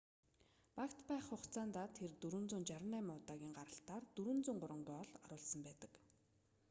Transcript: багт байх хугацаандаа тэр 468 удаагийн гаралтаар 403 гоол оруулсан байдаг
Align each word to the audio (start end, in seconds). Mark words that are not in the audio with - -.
багт 0.77 0.99
байх 1.09 1.23
хугацаандаа 1.27 1.87
тэр 1.97 2.09
468 2.23 3.19
удаагийн 3.19 3.55
гаралтаар 3.59 4.03
403 4.17 4.87
гоол 4.91 5.09
оруулсан 5.23 5.61
байдаг 5.67 5.91